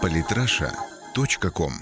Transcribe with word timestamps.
Политраша.ком 0.00 1.72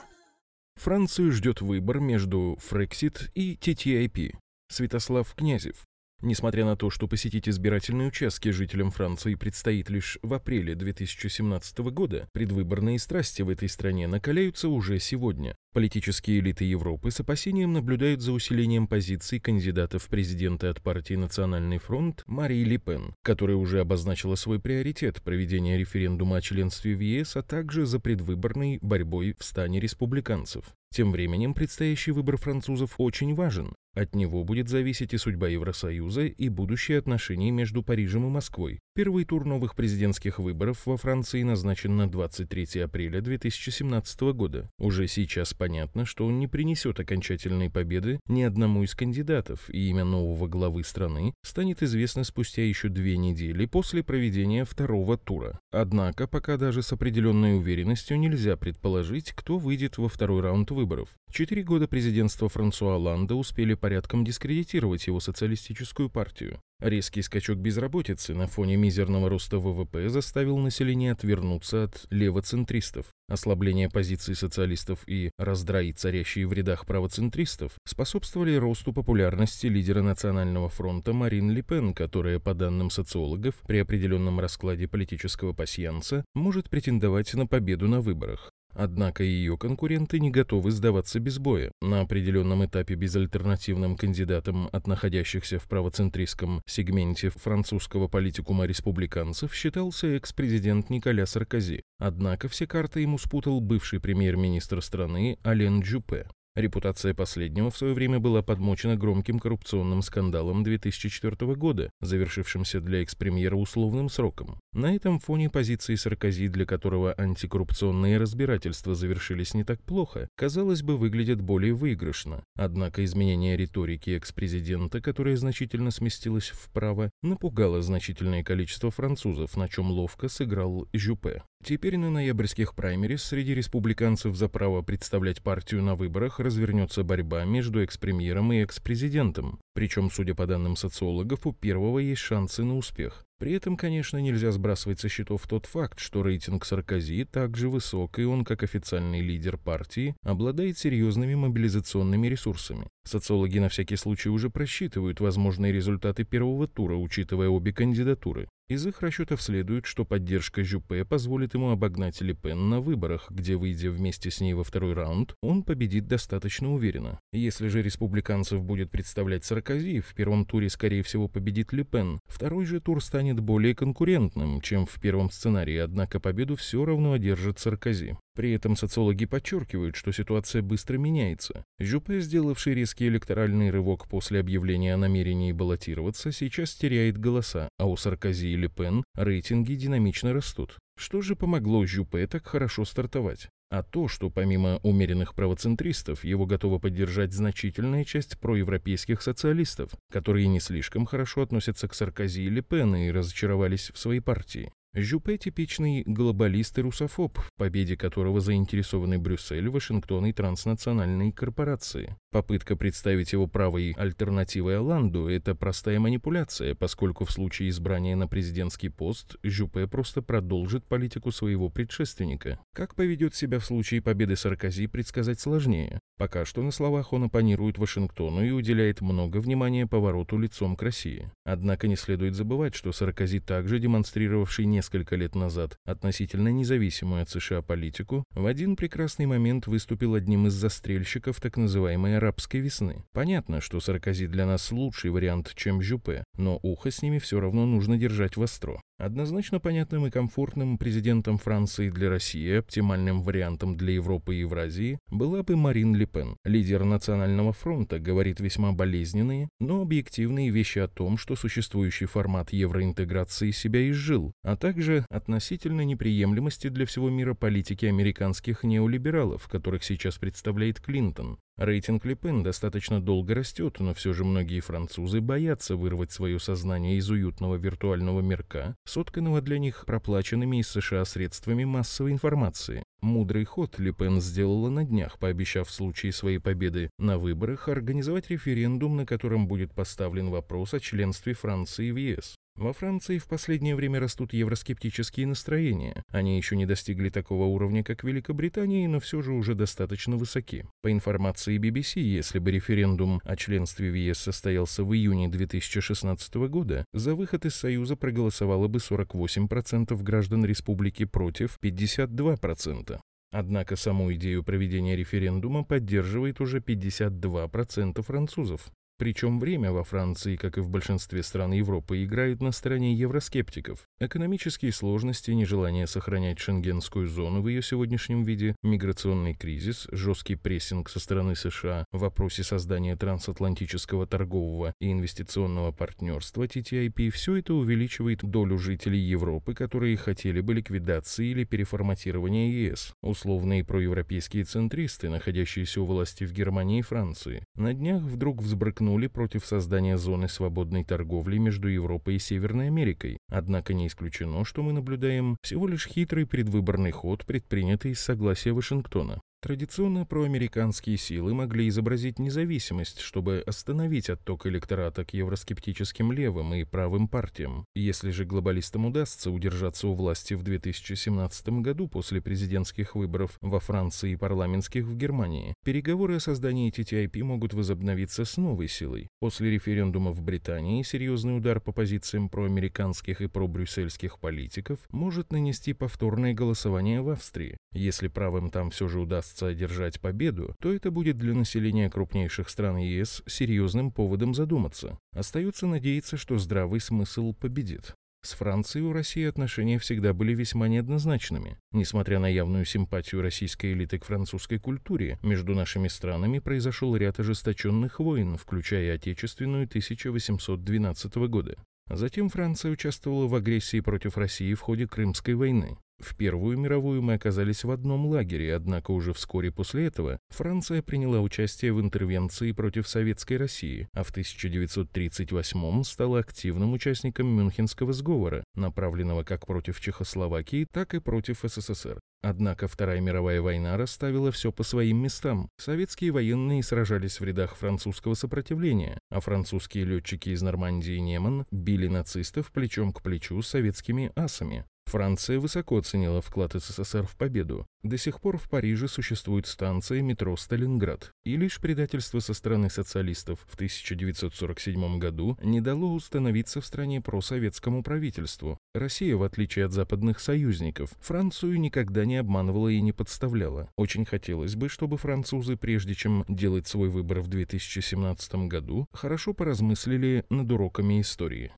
Францию 0.76 1.32
ждет 1.32 1.60
выбор 1.60 2.00
между 2.00 2.56
Фрексит 2.60 3.30
и 3.34 3.54
TTIP. 3.54 4.34
Святослав 4.68 5.34
Князев. 5.34 5.89
Несмотря 6.22 6.66
на 6.66 6.76
то, 6.76 6.90
что 6.90 7.08
посетить 7.08 7.48
избирательные 7.48 8.08
участки 8.08 8.50
жителям 8.50 8.90
Франции 8.90 9.34
предстоит 9.36 9.88
лишь 9.88 10.18
в 10.22 10.34
апреле 10.34 10.74
2017 10.74 11.78
года, 11.78 12.28
предвыборные 12.32 12.98
страсти 12.98 13.40
в 13.40 13.48
этой 13.48 13.70
стране 13.70 14.06
накаляются 14.06 14.68
уже 14.68 14.98
сегодня. 14.98 15.56
Политические 15.72 16.40
элиты 16.40 16.64
Европы 16.64 17.10
с 17.10 17.20
опасением 17.20 17.72
наблюдают 17.72 18.20
за 18.20 18.32
усилением 18.32 18.86
позиций 18.86 19.40
кандидата 19.40 19.98
в 19.98 20.08
президенты 20.08 20.66
от 20.66 20.82
партии 20.82 21.14
«Национальный 21.14 21.78
фронт» 21.78 22.22
Марии 22.26 22.64
Ле 22.64 22.76
Пен, 22.76 23.14
которая 23.22 23.56
уже 23.56 23.80
обозначила 23.80 24.34
свой 24.34 24.60
приоритет 24.60 25.22
проведения 25.22 25.78
референдума 25.78 26.36
о 26.36 26.40
членстве 26.42 26.94
в 26.94 27.00
ЕС, 27.00 27.36
а 27.36 27.42
также 27.42 27.86
за 27.86 27.98
предвыборной 27.98 28.78
борьбой 28.82 29.34
в 29.38 29.44
стане 29.44 29.80
республиканцев. 29.80 30.64
Тем 30.92 31.12
временем 31.12 31.54
предстоящий 31.54 32.10
выбор 32.10 32.36
французов 32.36 32.94
очень 32.98 33.34
важен. 33.34 33.72
От 33.94 34.14
него 34.14 34.44
будет 34.44 34.68
зависеть 34.68 35.14
и 35.14 35.18
судьба 35.18 35.48
Евросоюза, 35.48 36.26
и 36.26 36.48
будущее 36.48 36.98
отношений 36.98 37.50
между 37.50 37.82
Парижем 37.82 38.24
и 38.26 38.30
Москвой. 38.30 38.78
Первый 38.94 39.24
тур 39.24 39.44
новых 39.44 39.74
президентских 39.74 40.38
выборов 40.38 40.86
во 40.86 40.96
Франции 40.96 41.42
назначен 41.42 41.96
на 41.96 42.08
23 42.08 42.82
апреля 42.82 43.20
2017 43.20 44.20
года. 44.32 44.70
Уже 44.78 45.08
сейчас 45.08 45.54
понятно, 45.54 46.04
что 46.04 46.26
он 46.26 46.38
не 46.38 46.46
принесет 46.46 47.00
окончательной 47.00 47.68
победы 47.68 48.20
ни 48.26 48.42
одному 48.42 48.84
из 48.84 48.94
кандидатов, 48.94 49.68
и 49.70 49.88
имя 49.88 50.04
нового 50.04 50.46
главы 50.46 50.84
страны 50.84 51.34
станет 51.42 51.82
известно 51.82 52.22
спустя 52.22 52.62
еще 52.62 52.88
две 52.88 53.16
недели 53.16 53.66
после 53.66 54.04
проведения 54.04 54.64
второго 54.64 55.18
тура. 55.18 55.58
Однако 55.72 56.28
пока 56.28 56.56
даже 56.56 56.82
с 56.82 56.92
определенной 56.92 57.56
уверенностью 57.56 58.18
нельзя 58.18 58.56
предположить, 58.56 59.32
кто 59.32 59.58
выйдет 59.58 59.98
во 59.98 60.08
второй 60.08 60.42
раунд 60.42 60.70
выборов. 60.70 61.08
Четыре 61.32 61.62
года 61.62 61.88
президентства 61.88 62.48
Франсуа 62.48 62.96
Ланда 62.96 63.34
успели 63.34 63.74
порядком 63.90 64.24
дискредитировать 64.24 65.08
его 65.08 65.18
социалистическую 65.18 66.08
партию. 66.08 66.60
Резкий 66.80 67.22
скачок 67.22 67.58
безработицы 67.58 68.34
на 68.34 68.46
фоне 68.46 68.76
мизерного 68.76 69.28
роста 69.28 69.58
ВВП 69.58 70.08
заставил 70.08 70.58
население 70.58 71.10
отвернуться 71.10 71.82
от 71.82 72.06
левоцентристов. 72.10 73.06
Ослабление 73.28 73.90
позиций 73.90 74.36
социалистов 74.36 75.00
и 75.08 75.32
раздраи, 75.38 75.90
царящие 75.90 76.46
в 76.46 76.52
рядах 76.52 76.86
правоцентристов, 76.86 77.72
способствовали 77.84 78.54
росту 78.54 78.92
популярности 78.92 79.66
лидера 79.66 80.02
Национального 80.02 80.68
фронта 80.68 81.12
Марин 81.12 81.50
Ле 81.50 81.62
Пен, 81.62 81.92
которая, 81.92 82.38
по 82.38 82.54
данным 82.54 82.90
социологов, 82.90 83.56
при 83.66 83.78
определенном 83.78 84.38
раскладе 84.38 84.86
политического 84.86 85.52
пасьянца 85.52 86.24
может 86.34 86.70
претендовать 86.70 87.34
на 87.34 87.48
победу 87.48 87.88
на 87.88 88.00
выборах. 88.00 88.52
Однако 88.74 89.22
ее 89.24 89.56
конкуренты 89.56 90.20
не 90.20 90.30
готовы 90.30 90.70
сдаваться 90.70 91.20
без 91.20 91.38
боя. 91.38 91.70
На 91.80 92.00
определенном 92.00 92.64
этапе 92.64 92.94
безальтернативным 92.94 93.96
кандидатом 93.96 94.68
от 94.72 94.86
находящихся 94.86 95.58
в 95.58 95.68
правоцентристском 95.68 96.62
сегменте 96.66 97.30
французского 97.30 98.08
политикума 98.08 98.64
республиканцев 98.66 99.54
считался 99.54 100.08
экс-президент 100.16 100.90
Николя 100.90 101.26
Саркози. 101.26 101.82
Однако 101.98 102.48
все 102.48 102.66
карты 102.66 103.00
ему 103.00 103.18
спутал 103.18 103.60
бывший 103.60 104.00
премьер-министр 104.00 104.82
страны 104.82 105.38
Ален 105.44 105.80
Джупе. 105.80 106.26
Репутация 106.56 107.14
последнего 107.14 107.70
в 107.70 107.76
свое 107.76 107.94
время 107.94 108.18
была 108.18 108.42
подмочена 108.42 108.96
громким 108.96 109.38
коррупционным 109.38 110.02
скандалом 110.02 110.64
2004 110.64 111.54
года, 111.54 111.90
завершившимся 112.00 112.80
для 112.80 113.02
экс-премьера 113.02 113.54
условным 113.54 114.08
сроком. 114.08 114.58
На 114.72 114.94
этом 114.94 115.20
фоне 115.20 115.48
позиции 115.48 115.94
Саркози, 115.94 116.48
для 116.48 116.66
которого 116.66 117.14
антикоррупционные 117.16 118.18
разбирательства 118.18 118.96
завершились 118.96 119.54
не 119.54 119.62
так 119.62 119.80
плохо, 119.84 120.28
казалось 120.36 120.82
бы, 120.82 120.96
выглядят 120.96 121.40
более 121.40 121.72
выигрышно. 121.72 122.42
Однако 122.56 123.04
изменение 123.04 123.56
риторики 123.56 124.10
экс-президента, 124.10 125.00
которая 125.00 125.36
значительно 125.36 125.92
сместилась 125.92 126.48
вправо, 126.48 127.10
напугало 127.22 127.80
значительное 127.80 128.42
количество 128.42 128.90
французов, 128.90 129.56
на 129.56 129.68
чем 129.68 129.92
ловко 129.92 130.28
сыграл 130.28 130.88
Жюпе. 130.92 131.44
Теперь 131.62 131.98
на 131.98 132.10
ноябрьских 132.10 132.74
праймерис 132.74 133.22
среди 133.22 133.54
республиканцев 133.54 134.34
за 134.34 134.48
право 134.48 134.80
представлять 134.80 135.42
партию 135.42 135.82
на 135.82 135.94
выборах 135.94 136.40
развернется 136.40 137.04
борьба 137.04 137.44
между 137.44 137.82
экс-премьером 137.82 138.52
и 138.52 138.62
экс-президентом. 138.62 139.60
Причем, 139.74 140.10
судя 140.10 140.34
по 140.34 140.46
данным 140.46 140.74
социологов, 140.74 141.46
у 141.46 141.52
первого 141.52 141.98
есть 141.98 142.22
шансы 142.22 142.64
на 142.64 142.76
успех. 142.76 143.24
При 143.38 143.52
этом, 143.52 143.76
конечно, 143.76 144.18
нельзя 144.18 144.52
сбрасывать 144.52 145.00
со 145.00 145.08
счетов 145.08 145.46
тот 145.46 145.66
факт, 145.66 145.98
что 145.98 146.22
рейтинг 146.22 146.64
Саркози 146.64 147.24
также 147.24 147.68
высок, 147.68 148.18
и 148.18 148.24
он, 148.24 148.44
как 148.44 148.62
официальный 148.62 149.20
лидер 149.20 149.56
партии, 149.56 150.14
обладает 150.22 150.78
серьезными 150.78 151.34
мобилизационными 151.34 152.26
ресурсами. 152.26 152.88
Социологи 153.04 153.58
на 153.58 153.68
всякий 153.68 153.96
случай 153.96 154.30
уже 154.30 154.50
просчитывают 154.50 155.20
возможные 155.20 155.72
результаты 155.72 156.24
первого 156.24 156.68
тура, 156.68 156.96
учитывая 156.96 157.48
обе 157.48 157.72
кандидатуры. 157.72 158.48
Из 158.70 158.86
их 158.86 159.02
расчетов 159.02 159.42
следует, 159.42 159.84
что 159.84 160.04
поддержка 160.04 160.62
Жюпе 160.62 161.04
позволит 161.04 161.54
ему 161.54 161.70
обогнать 161.70 162.20
Ле 162.20 162.34
Пен 162.34 162.70
на 162.70 162.80
выборах, 162.80 163.26
где, 163.28 163.56
выйдя 163.56 163.90
вместе 163.90 164.30
с 164.30 164.40
ней 164.40 164.54
во 164.54 164.62
второй 164.62 164.92
раунд, 164.92 165.34
он 165.42 165.64
победит 165.64 166.06
достаточно 166.06 166.72
уверенно. 166.72 167.18
Если 167.32 167.66
же 167.66 167.82
республиканцев 167.82 168.62
будет 168.62 168.92
представлять 168.92 169.44
Саркози, 169.44 169.98
в 169.98 170.14
первом 170.14 170.46
туре, 170.46 170.70
скорее 170.70 171.02
всего, 171.02 171.26
победит 171.26 171.72
Ле 171.72 171.82
Пен. 171.82 172.20
Второй 172.28 172.64
же 172.64 172.80
тур 172.80 173.02
станет 173.02 173.40
более 173.40 173.74
конкурентным, 173.74 174.60
чем 174.60 174.86
в 174.86 175.00
первом 175.00 175.32
сценарии, 175.32 175.78
однако 175.78 176.20
победу 176.20 176.54
все 176.54 176.84
равно 176.84 177.14
одержит 177.14 177.58
Саркози. 177.58 178.16
При 178.36 178.52
этом 178.52 178.76
социологи 178.76 179.26
подчеркивают, 179.26 179.96
что 179.96 180.12
ситуация 180.12 180.62
быстро 180.62 180.96
меняется. 180.96 181.64
Жюпе, 181.80 182.20
сделавший 182.20 182.74
резкий 182.74 183.08
электоральный 183.08 183.70
рывок 183.70 184.08
после 184.08 184.38
объявления 184.38 184.94
о 184.94 184.96
намерении 184.96 185.50
баллотироваться, 185.50 186.30
сейчас 186.30 186.74
теряет 186.74 187.18
голоса, 187.18 187.68
а 187.76 187.86
у 187.86 187.96
Саркози 187.96 188.54
Ле 188.60 188.68
Пен 188.68 189.02
рейтинги 189.14 189.74
динамично 189.74 190.32
растут. 190.32 190.78
Что 190.98 191.22
же 191.22 191.34
помогло 191.34 191.86
Жюпе 191.86 192.26
так 192.26 192.46
хорошо 192.46 192.84
стартовать? 192.84 193.48
А 193.70 193.82
то, 193.82 194.08
что 194.08 194.30
помимо 194.30 194.80
умеренных 194.82 195.34
правоцентристов, 195.34 196.24
его 196.24 196.44
готова 196.44 196.78
поддержать 196.78 197.32
значительная 197.32 198.04
часть 198.04 198.38
проевропейских 198.38 199.22
социалистов, 199.22 199.92
которые 200.12 200.48
не 200.48 200.60
слишком 200.60 201.06
хорошо 201.06 201.42
относятся 201.42 201.88
к 201.88 201.94
Саркози 201.94 202.42
и 202.42 202.50
Ле 202.50 202.62
Пен 202.62 202.96
и 202.96 203.10
разочаровались 203.10 203.90
в 203.94 203.98
своей 203.98 204.20
партии. 204.20 204.72
Жюпе– 204.92 205.36
типичный 205.38 206.02
глобалист 206.04 206.76
и 206.78 206.82
русофоб, 206.82 207.38
в 207.38 207.50
победе 207.56 207.96
которого 207.96 208.40
заинтересованы 208.40 209.20
Брюссель, 209.20 209.68
Вашингтон 209.68 210.26
и 210.26 210.32
транснациональные 210.32 211.32
корпорации. 211.32 212.16
Попытка 212.32 212.74
представить 212.74 213.32
его 213.32 213.46
правой 213.46 213.92
альтернативой 213.96 214.78
Оланду– 214.78 215.26
это 215.28 215.54
простая 215.54 216.00
манипуляция, 216.00 216.74
поскольку 216.74 217.24
в 217.24 217.30
случае 217.30 217.68
избрания 217.68 218.16
на 218.16 218.26
президентский 218.26 218.88
пост 218.88 219.36
Жюпе 219.44 219.86
просто 219.86 220.22
продолжит 220.22 220.84
политику 220.84 221.30
своего 221.30 221.68
предшественника. 221.68 222.58
Как 222.74 222.96
поведет 222.96 223.36
себя 223.36 223.60
в 223.60 223.64
случае 223.64 224.02
победы 224.02 224.34
Саркози, 224.34 224.88
предсказать 224.88 225.38
сложнее. 225.38 226.00
Пока 226.18 226.44
что 226.44 226.62
на 226.62 226.72
словах 226.72 227.12
он 227.12 227.24
оппонирует 227.24 227.78
Вашингтону 227.78 228.44
и 228.44 228.50
уделяет 228.50 229.00
много 229.00 229.38
внимания 229.38 229.86
повороту 229.86 230.36
лицом 230.36 230.76
к 230.76 230.82
России. 230.82 231.30
Однако 231.44 231.86
не 231.86 231.96
следует 231.96 232.34
забывать, 232.34 232.74
что 232.74 232.92
Саркози 232.92 233.38
также 233.38 233.78
демонстрировавший 233.78 234.66
не 234.66 234.79
несколько 234.80 235.14
лет 235.14 235.34
назад 235.34 235.76
относительно 235.84 236.48
независимую 236.48 237.20
от 237.20 237.28
США 237.28 237.60
политику, 237.60 238.24
в 238.34 238.46
один 238.46 238.76
прекрасный 238.76 239.26
момент 239.26 239.66
выступил 239.66 240.14
одним 240.14 240.46
из 240.46 240.54
застрельщиков 240.54 241.38
так 241.38 241.58
называемой 241.58 242.16
арабской 242.16 242.60
весны. 242.60 243.04
Понятно, 243.12 243.60
что 243.60 243.78
Саркози 243.78 244.26
для 244.26 244.46
нас 244.46 244.72
лучший 244.72 245.10
вариант, 245.10 245.52
чем 245.54 245.82
Жюпе, 245.82 246.24
но 246.38 246.58
ухо 246.62 246.90
с 246.90 247.02
ними 247.02 247.18
все 247.18 247.40
равно 247.40 247.66
нужно 247.66 247.98
держать 247.98 248.38
востро. 248.38 248.80
Однозначно 249.00 249.60
понятным 249.60 250.06
и 250.06 250.10
комфортным 250.10 250.76
президентом 250.76 251.38
Франции 251.38 251.88
для 251.88 252.10
России, 252.10 252.58
оптимальным 252.58 253.22
вариантом 253.22 253.74
для 253.74 253.94
Европы 253.94 254.34
и 254.34 254.40
Евразии, 254.40 254.98
была 255.08 255.42
бы 255.42 255.56
Марин 255.56 255.94
Ле 255.94 256.04
Пен. 256.04 256.36
Лидер 256.44 256.84
Национального 256.84 257.54
фронта 257.54 257.98
говорит 257.98 258.40
весьма 258.40 258.72
болезненные, 258.72 259.48
но 259.58 259.80
объективные 259.80 260.50
вещи 260.50 260.80
о 260.80 260.86
том, 260.86 261.16
что 261.16 261.34
существующий 261.34 262.04
формат 262.04 262.52
евроинтеграции 262.52 263.52
себя 263.52 263.90
изжил, 263.90 264.32
а 264.42 264.58
также 264.58 265.06
относительно 265.08 265.80
неприемлемости 265.80 266.68
для 266.68 266.84
всего 266.84 267.08
мира 267.08 267.32
политики 267.32 267.86
американских 267.86 268.64
неолибералов, 268.64 269.48
которых 269.48 269.82
сейчас 269.82 270.18
представляет 270.18 270.78
Клинтон. 270.78 271.38
Рейтинг 271.60 272.06
Лепен 272.06 272.42
достаточно 272.42 273.02
долго 273.02 273.34
растет, 273.34 273.80
но 273.80 273.92
все 273.92 274.14
же 274.14 274.24
многие 274.24 274.60
французы 274.60 275.20
боятся 275.20 275.76
вырвать 275.76 276.10
свое 276.10 276.38
сознание 276.38 276.96
из 276.96 277.10
уютного 277.10 277.56
виртуального 277.56 278.22
мирка, 278.22 278.76
сотканного 278.90 279.40
для 279.40 279.58
них 279.58 279.84
проплаченными 279.86 280.58
из 280.58 280.68
США 280.68 281.04
средствами 281.04 281.64
массовой 281.64 282.12
информации. 282.12 282.82
Мудрый 283.00 283.44
ход 283.44 283.78
Лепен 283.78 284.20
сделала 284.20 284.68
на 284.68 284.84
днях, 284.84 285.18
пообещав 285.18 285.68
в 285.68 285.70
случае 285.70 286.12
своей 286.12 286.38
победы 286.38 286.90
на 286.98 287.16
выборах 287.16 287.68
организовать 287.68 288.30
референдум, 288.30 288.96
на 288.96 289.06
котором 289.06 289.46
будет 289.46 289.72
поставлен 289.72 290.28
вопрос 290.28 290.74
о 290.74 290.80
членстве 290.80 291.32
Франции 291.32 291.90
в 291.92 291.96
ЕС. 291.96 292.34
Во 292.60 292.74
Франции 292.74 293.16
в 293.16 293.26
последнее 293.26 293.74
время 293.74 294.00
растут 294.00 294.34
евроскептические 294.34 295.26
настроения. 295.26 296.04
Они 296.08 296.36
еще 296.36 296.56
не 296.56 296.66
достигли 296.66 297.08
такого 297.08 297.44
уровня, 297.46 297.82
как 297.82 298.02
в 298.02 298.06
Великобритании, 298.06 298.86
но 298.86 299.00
все 299.00 299.22
же 299.22 299.32
уже 299.32 299.54
достаточно 299.54 300.18
высоки. 300.18 300.66
По 300.82 300.92
информации 300.92 301.58
BBC, 301.58 302.00
если 302.00 302.38
бы 302.38 302.50
референдум 302.50 303.22
о 303.24 303.36
членстве 303.36 303.90
в 303.90 303.94
ЕС 303.94 304.18
состоялся 304.18 304.84
в 304.84 304.94
июне 304.94 305.28
2016 305.28 306.34
года, 306.50 306.84
за 306.92 307.14
выход 307.14 307.46
из 307.46 307.54
Союза 307.54 307.96
проголосовало 307.96 308.68
бы 308.68 308.78
48% 308.78 309.96
граждан 310.02 310.44
республики 310.44 311.06
против 311.06 311.56
52%. 311.62 313.00
Однако 313.32 313.76
саму 313.76 314.12
идею 314.14 314.42
проведения 314.42 314.96
референдума 314.96 315.64
поддерживает 315.64 316.40
уже 316.40 316.58
52% 316.58 318.02
французов. 318.02 318.70
Причем 319.00 319.40
время 319.40 319.72
во 319.72 319.82
Франции, 319.82 320.36
как 320.36 320.58
и 320.58 320.60
в 320.60 320.68
большинстве 320.68 321.22
стран 321.22 321.52
Европы, 321.52 322.04
играет 322.04 322.42
на 322.42 322.52
стороне 322.52 322.92
евроскептиков. 322.92 323.88
Экономические 323.98 324.72
сложности, 324.72 325.30
нежелание 325.30 325.86
сохранять 325.86 326.38
шенгенскую 326.38 327.08
зону 327.08 327.40
в 327.40 327.48
ее 327.48 327.62
сегодняшнем 327.62 328.24
виде, 328.24 328.54
миграционный 328.62 329.32
кризис, 329.32 329.88
жесткий 329.90 330.34
прессинг 330.36 330.90
со 330.90 331.00
стороны 331.00 331.34
США 331.34 331.86
в 331.92 332.00
вопросе 332.00 332.42
создания 332.44 332.94
трансатлантического 332.94 334.06
торгового 334.06 334.74
и 334.80 334.92
инвестиционного 334.92 335.72
партнерства 335.72 336.42
TTIP– 336.42 337.08
все 337.10 337.36
это 337.36 337.54
увеличивает 337.54 338.22
долю 338.22 338.58
жителей 338.58 339.00
Европы, 339.00 339.54
которые 339.54 339.96
хотели 339.96 340.42
бы 340.42 340.52
ликвидации 340.52 341.28
или 341.28 341.44
переформатирования 341.44 342.50
ЕС. 342.50 342.92
Условные 343.00 343.64
проевропейские 343.64 344.44
центристы, 344.44 345.08
находящиеся 345.08 345.80
у 345.80 345.86
власти 345.86 346.24
в 346.24 346.34
Германии 346.34 346.80
и 346.80 346.82
Франции, 346.82 347.46
на 347.54 347.72
днях 347.72 348.02
вдруг 348.02 348.42
взбрыкнули 348.42 348.89
выступнули 348.90 349.06
против 349.06 349.46
создания 349.46 349.96
зоны 349.96 350.28
свободной 350.28 350.84
торговли 350.84 351.38
между 351.38 351.68
Европой 351.68 352.16
и 352.16 352.18
Северной 352.18 352.66
Америкой. 352.66 353.18
Однако 353.28 353.72
не 353.74 353.86
исключено, 353.86 354.44
что 354.44 354.62
мы 354.62 354.72
наблюдаем 354.72 355.36
всего 355.42 355.68
лишь 355.68 355.86
хитрый 355.86 356.26
предвыборный 356.26 356.90
ход, 356.90 357.24
предпринятый 357.24 357.94
с 357.94 358.00
согласия 358.00 358.52
Вашингтона. 358.52 359.20
Традиционно 359.42 360.04
проамериканские 360.04 360.98
силы 360.98 361.32
могли 361.32 361.66
изобразить 361.68 362.18
независимость, 362.18 363.00
чтобы 363.00 363.42
остановить 363.46 364.10
отток 364.10 364.46
электората 364.46 365.02
к 365.02 365.14
евроскептическим 365.14 366.12
левым 366.12 366.52
и 366.52 366.64
правым 366.64 367.08
партиям. 367.08 367.64
Если 367.74 368.10
же 368.10 368.26
глобалистам 368.26 368.84
удастся 368.84 369.30
удержаться 369.30 369.88
у 369.88 369.94
власти 369.94 370.34
в 370.34 370.42
2017 370.42 371.48
году 371.62 371.88
после 371.88 372.20
президентских 372.20 372.94
выборов 372.94 373.38
во 373.40 373.60
Франции 373.60 374.12
и 374.12 374.16
парламентских 374.16 374.84
в 374.84 374.94
Германии, 374.94 375.54
переговоры 375.64 376.16
о 376.16 376.20
создании 376.20 376.70
TTIP 376.70 377.22
могут 377.22 377.54
возобновиться 377.54 378.26
с 378.26 378.36
новой 378.36 378.68
силой. 378.68 379.08
После 379.20 379.50
референдума 379.52 380.10
в 380.10 380.20
Британии 380.20 380.82
серьезный 380.82 381.38
удар 381.38 381.60
по 381.60 381.72
позициям 381.72 382.28
проамериканских 382.28 383.22
и 383.22 383.26
пробрюссельских 383.26 384.18
политиков 384.18 384.80
может 384.90 385.32
нанести 385.32 385.72
повторное 385.72 386.34
голосование 386.34 387.00
в 387.00 387.08
Австрии. 387.08 387.56
Если 387.72 388.08
правым 388.08 388.50
там 388.50 388.68
все 388.68 388.86
же 388.86 389.00
удастся 389.00 389.29
удастся 389.30 389.46
одержать 389.46 390.00
победу, 390.00 390.54
то 390.60 390.72
это 390.72 390.90
будет 390.90 391.18
для 391.18 391.34
населения 391.34 391.90
крупнейших 391.90 392.48
стран 392.48 392.78
ЕС 392.78 393.22
серьезным 393.26 393.92
поводом 393.92 394.34
задуматься. 394.34 394.98
Остается 395.12 395.66
надеяться, 395.66 396.16
что 396.16 396.38
здравый 396.38 396.80
смысл 396.80 397.32
победит. 397.32 397.94
С 398.22 398.34
Францией 398.34 398.84
у 398.84 398.92
России 398.92 399.24
отношения 399.24 399.78
всегда 399.78 400.12
были 400.12 400.34
весьма 400.34 400.68
неоднозначными. 400.68 401.56
Несмотря 401.72 402.18
на 402.18 402.28
явную 402.28 402.66
симпатию 402.66 403.22
российской 403.22 403.72
элиты 403.72 403.98
к 403.98 404.04
французской 404.04 404.58
культуре, 404.58 405.18
между 405.22 405.54
нашими 405.54 405.88
странами 405.88 406.38
произошел 406.38 406.94
ряд 406.96 407.18
ожесточенных 407.18 407.98
войн, 407.98 408.36
включая 408.36 408.96
Отечественную 408.96 409.64
1812 409.64 411.14
года. 411.28 411.56
Затем 411.88 412.28
Франция 412.28 412.72
участвовала 412.72 413.26
в 413.26 413.34
агрессии 413.34 413.80
против 413.80 414.18
России 414.18 414.52
в 414.52 414.60
ходе 414.60 414.86
Крымской 414.86 415.34
войны. 415.34 415.78
В 416.00 416.16
Первую 416.16 416.58
мировую 416.58 417.02
мы 417.02 417.14
оказались 417.14 417.62
в 417.62 417.70
одном 417.70 418.06
лагере, 418.06 418.54
однако 418.54 418.90
уже 418.90 419.12
вскоре 419.12 419.52
после 419.52 419.86
этого 419.86 420.18
Франция 420.30 420.82
приняла 420.82 421.20
участие 421.20 421.74
в 421.74 421.80
интервенции 421.80 422.52
против 422.52 422.88
Советской 422.88 423.36
России, 423.36 423.88
а 423.92 424.02
в 424.02 424.10
1938 424.10 425.84
стала 425.84 426.20
активным 426.20 426.72
участником 426.72 427.26
Мюнхенского 427.26 427.92
сговора, 427.92 428.44
направленного 428.54 429.24
как 429.24 429.46
против 429.46 429.78
Чехословакии, 429.80 430.66
так 430.72 430.94
и 430.94 431.00
против 431.00 431.40
СССР. 431.42 432.00
Однако 432.22 432.68
Вторая 432.68 433.00
мировая 433.00 433.40
война 433.40 433.76
расставила 433.76 434.30
все 434.30 434.52
по 434.52 434.62
своим 434.62 434.98
местам. 434.98 435.48
Советские 435.58 436.12
военные 436.12 436.62
сражались 436.62 437.18
в 437.20 437.24
рядах 437.24 437.56
французского 437.56 438.14
сопротивления, 438.14 438.98
а 439.10 439.20
французские 439.20 439.84
летчики 439.84 440.30
из 440.30 440.42
Нормандии 440.42 440.94
и 440.94 441.00
Неман 441.00 441.46
били 441.50 441.88
нацистов 441.88 442.52
плечом 442.52 442.92
к 442.92 443.02
плечу 443.02 443.40
с 443.40 443.48
советскими 443.48 444.12
асами. 444.16 444.64
Франция 444.90 445.38
высоко 445.38 445.78
оценила 445.78 446.20
вклад 446.20 446.54
СССР 446.54 447.06
в 447.06 447.16
победу. 447.16 447.64
До 447.84 447.96
сих 447.96 448.20
пор 448.20 448.38
в 448.38 448.48
Париже 448.48 448.88
существует 448.88 449.46
станция 449.46 450.02
метро 450.02 450.36
«Сталинград». 450.36 451.12
И 451.24 451.36
лишь 451.36 451.60
предательство 451.60 452.18
со 452.18 452.34
стороны 452.34 452.70
социалистов 452.70 453.38
в 453.48 453.54
1947 453.54 454.98
году 454.98 455.38
не 455.44 455.60
дало 455.60 455.92
установиться 455.92 456.60
в 456.60 456.66
стране 456.66 457.00
просоветскому 457.00 457.84
правительству. 457.84 458.58
Россия, 458.74 459.16
в 459.16 459.22
отличие 459.22 459.66
от 459.66 459.72
западных 459.72 460.18
союзников, 460.18 460.90
Францию 460.98 461.60
никогда 461.60 462.04
не 462.04 462.16
обманывала 462.16 462.66
и 462.66 462.80
не 462.80 462.90
подставляла. 462.90 463.70
Очень 463.76 464.04
хотелось 464.04 464.56
бы, 464.56 464.68
чтобы 464.68 464.98
французы, 464.98 465.56
прежде 465.56 465.94
чем 465.94 466.24
делать 466.26 466.66
свой 466.66 466.88
выбор 466.88 467.20
в 467.20 467.28
2017 467.28 468.48
году, 468.48 468.88
хорошо 468.92 469.34
поразмыслили 469.34 470.24
над 470.30 470.50
уроками 470.50 471.00
истории. 471.00 471.52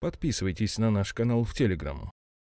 Подписывайтесь 0.00 0.78
на 0.78 0.90
наш 0.90 1.12
канал 1.12 1.44
в 1.44 1.52
Телеграм. 1.52 2.10